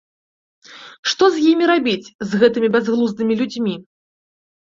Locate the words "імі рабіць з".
1.51-2.41